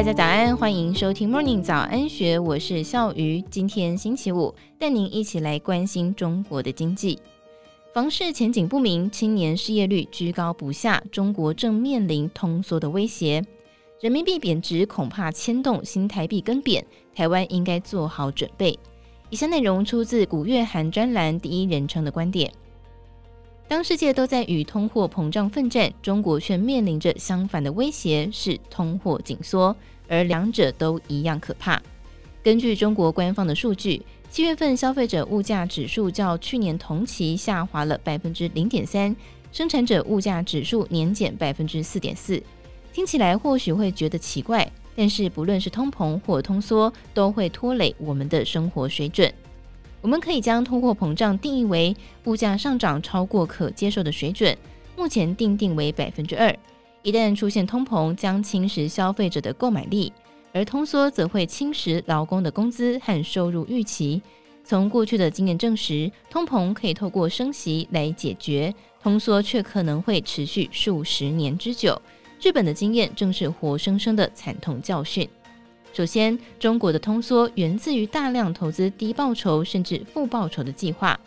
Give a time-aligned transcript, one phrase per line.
[0.00, 3.44] 大家早安，欢迎收听 Morning 早安学，我是笑鱼。
[3.50, 7.18] 今天星期五，带您一起来关心中国的经济。
[7.92, 13.44] 房市前景不明，青年失业率居高不下，中国正面临通缩的威胁。
[14.00, 16.82] 人民币贬值恐怕牵动新台币更贬，
[17.14, 18.78] 台湾应该做好准备。
[19.28, 22.50] 以下内容出自古月涵专栏第一人称的观点。
[23.68, 29.76] 当世界都在与通货膨胀奋战，中国却面临着相反的威胁，是通货紧缩，
[30.10, 31.80] 而两者都一样可怕。
[32.42, 39.14] 根据中国官方的数据，七月份消费者物价指数较去年同期下滑了百分之零点三，
[39.52, 42.42] 生产者物价指数年减百分之四点四。
[42.92, 49.32] 听起来或许会觉得奇怪，但是不论是通膨或通缩，都会拖累我们的生活水准。
[50.00, 54.56] 我们可以将通货膨胀定义为物价上涨超过可接受的水准，
[54.96, 56.56] 目前定定为百分之二。
[57.02, 60.12] 一旦出现通膨，将侵蚀消费者的购买力；
[60.52, 64.20] 而通缩则会侵蚀劳工的工资和收入预期。
[64.62, 72.00] 从过去的经验证实，通膨可以透过升息来解决，通缩却可能会持续数十年之久。
[72.42, 75.28] 日本的经验正是活生生的惨痛教训。
[75.92, 81.18] 首先，中国的通缩源自于大量投资低报酬甚至负报酬的计划。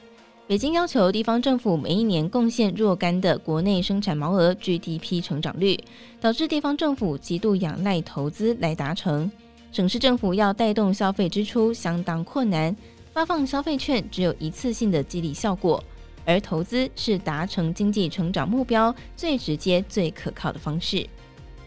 [0.46, 5.80] 北京要求地方政府每一年贡献若干的国内生产毛额 GDP 成长率，
[6.20, 9.32] 导致地方政府极度仰赖投资来达成。
[9.72, 12.76] 省市政府要带动消费支出相当困难，
[13.14, 15.82] 发放消费券只有一次性的激励效果，
[16.26, 21.08] 而投资是达成经济成长目标最直接、最可靠的方式。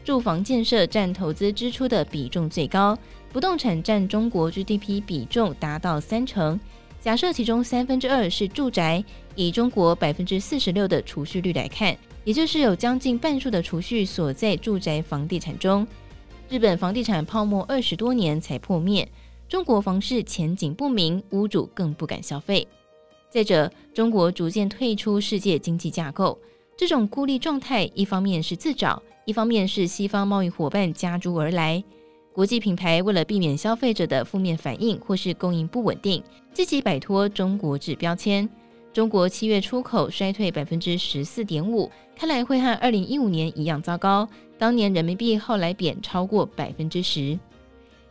[0.04, 2.96] 住房建设占投资支出的比重最高，
[3.32, 6.60] 不动产占中国 GDP 比重达到三成。
[7.06, 9.04] 假设其中三分之二是住宅，
[9.36, 15.86] 以中国百分之四十六的储蓄率来看，也就是有将近半数的储蓄锁在住宅房地产中。
[16.48, 19.08] 日本房地产泡沫二十多年才破灭，
[19.48, 22.66] 中国房市前景不明，屋主更不敢消费。
[23.30, 26.36] 再者，中国逐渐退出世界经济架构，
[26.76, 29.00] 这种孤立状态，一方面是自找。
[29.24, 31.84] 一方面是西方贸易伙伴加诸而来，
[32.36, 38.46] 国际品牌为了避免消费者的负面反应或是供应不稳定，积极摆脱中国制标签。
[38.92, 44.28] 中国七月出口衰退百分之十四点五，看来会和二零一五年一样糟糕。
[44.58, 47.38] 当年人民币后来贬超过百分之十。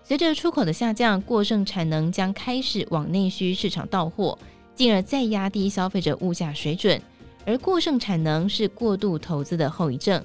[0.04, 4.36] 随着出口的下降，过剩产能将开始往内需市场倒货，
[4.74, 7.00] 进而再压低消费者物价水准。
[7.46, 10.20] 而过剩产能是过度投资的后遗症。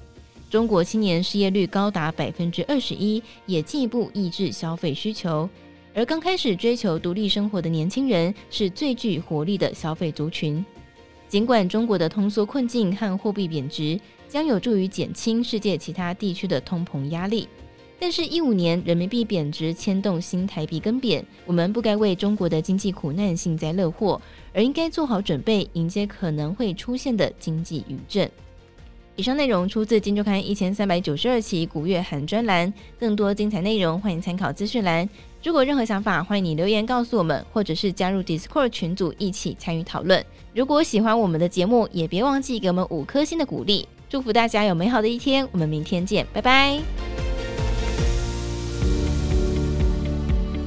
[0.51, 5.49] 中国青年失业率高达百分之二十一，也进一步抑制消费需求。
[5.93, 10.63] 而刚开始追求独立生活的年轻人是最具活力的消费族群。
[11.29, 13.97] 尽管中国的通缩困境和货币贬值
[14.27, 17.47] 将有助于减轻世界其他地区的通膨压力，
[17.97, 24.21] 但是，一五年人民币贬值牵动新台币更贬，我们不该为中国的经济苦难幸灾乐祸，
[24.53, 28.29] 而应该做好准备，迎接可能会出现的经济余震。
[29.17, 35.07] 以上内容出自《金周刊》一千三百九十二期古月涵专栏，更多精彩内容欢迎参考资讯栏。
[35.43, 40.23] 如果任何想法，欢迎你留言告诉我们，或者是加入 Discord 群组一起参与讨论。
[40.53, 43.87] 如果喜欢我们的节目，也别忘记给我们五颗星的鼓励。
[44.09, 46.79] 祝福大家有美好的一天，我们明天见，拜拜。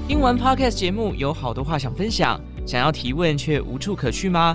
[0.06, 4.55] 听完 Podcast 节目，有好多话想分享，想要提问却无处可去吗？